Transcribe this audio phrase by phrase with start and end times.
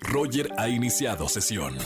[0.00, 1.76] Roger ha iniciado sesión.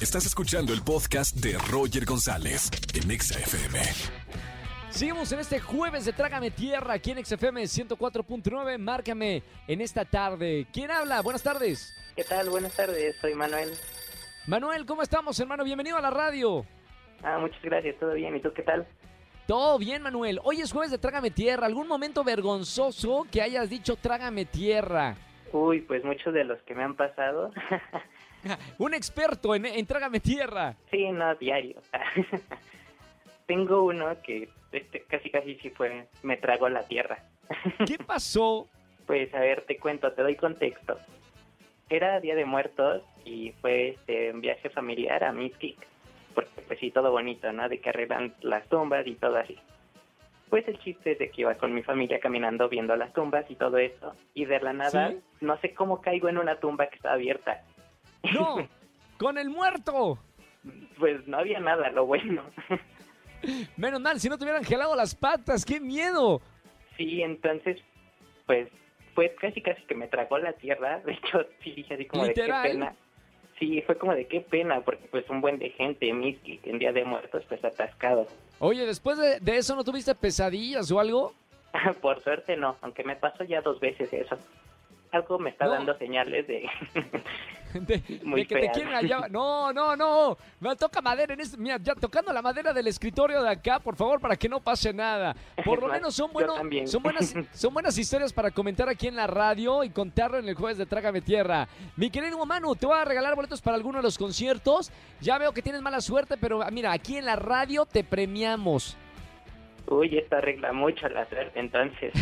[0.00, 3.80] Estás escuchando el podcast de Roger González en Exa FM.
[4.90, 8.78] Seguimos en este jueves de Trágame Tierra aquí en XFM 104.9.
[8.78, 10.66] Márcame en esta tarde.
[10.72, 11.20] ¿Quién habla?
[11.22, 11.94] Buenas tardes.
[12.14, 12.48] ¿Qué tal?
[12.50, 13.70] Buenas tardes, soy Manuel.
[14.46, 15.64] Manuel, ¿cómo estamos, hermano?
[15.64, 16.64] Bienvenido a la radio.
[17.22, 18.36] Ah, muchas gracias, todo bien.
[18.36, 18.86] ¿Y tú qué tal?
[19.46, 20.40] Todo bien, Manuel.
[20.44, 21.66] Hoy es jueves de Trágame Tierra.
[21.66, 25.16] ¿Algún momento vergonzoso que hayas dicho Trágame Tierra?
[25.56, 27.50] Uy, pues muchos de los que me han pasado.
[28.78, 30.76] Un experto en, en Trágame Tierra.
[30.90, 31.80] sí, no, diario.
[33.46, 37.24] Tengo uno que este, casi casi sí fue, me tragó la tierra.
[37.86, 38.68] ¿Qué pasó?
[39.06, 40.98] Pues a ver, te cuento, te doy contexto.
[41.88, 45.78] Era Día de Muertos y fue este, un viaje familiar a Mixquic.
[46.34, 47.68] Porque pues sí, todo bonito, ¿no?
[47.68, 49.56] De que arreglan las tumbas y todo así.
[50.48, 53.56] Pues el chiste es de que iba con mi familia caminando viendo las tumbas y
[53.56, 54.14] todo eso.
[54.34, 55.20] Y de la nada, ¿Sí?
[55.40, 57.62] no sé cómo caigo en una tumba que estaba abierta.
[58.32, 58.56] No,
[59.18, 60.18] con el muerto.
[60.98, 62.42] Pues no había nada, lo bueno.
[63.76, 66.40] Menos mal, si no te hubieran gelado las patas, qué miedo.
[66.96, 67.80] Sí, entonces,
[68.46, 68.68] pues
[69.14, 71.00] fue casi casi que me tragó la tierra.
[71.04, 72.62] De hecho, sí dije así como Literal.
[72.62, 72.96] de qué pena.
[73.58, 76.92] Sí, fue como de qué pena, porque pues un buen de gente, Miski, en Día
[76.92, 78.26] de Muertos, pues atascado.
[78.58, 81.32] Oye, después de, de eso, ¿no tuviste pesadillas o algo?
[82.02, 84.36] Por suerte no, aunque me pasó ya dos veces eso.
[85.12, 85.70] Algo me está No.
[85.72, 86.68] dando señales de...
[87.80, 88.72] De, Muy de que te fea.
[88.72, 89.28] quieren allá.
[89.28, 90.38] No, no, no.
[90.60, 91.56] Me toca madera en este.
[91.56, 94.92] Mira, ya tocando la madera del escritorio de acá, por favor, para que no pase
[94.92, 95.34] nada.
[95.64, 96.54] Por lo menos son buenas,
[97.52, 100.86] son buenas historias para comentar aquí en la radio y contarlo en el jueves de
[100.86, 101.68] Trágame Tierra.
[101.96, 104.90] Mi querido Manu, te voy a regalar boletos para alguno de los conciertos.
[105.20, 108.96] Ya veo que tienes mala suerte, pero ah, mira, aquí en la radio te premiamos.
[109.88, 112.12] Uy, esto arregla mucho la suerte, entonces.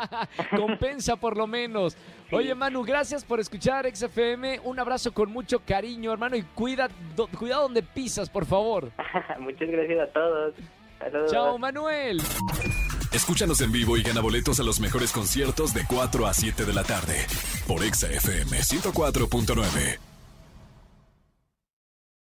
[0.56, 1.96] Compensa por lo menos.
[2.30, 4.60] Oye, Manu, gracias por escuchar XFM.
[4.64, 8.90] Un abrazo con mucho cariño, hermano, y cuida, do- cuidado donde pisas, por favor.
[9.40, 10.54] Muchas gracias a todos.
[10.98, 11.30] Saludos.
[11.32, 12.20] Chao, Manuel.
[13.12, 16.72] Escúchanos en vivo y gana boletos a los mejores conciertos de 4 a 7 de
[16.74, 17.24] la tarde
[17.66, 19.98] por Exa FM 104.9.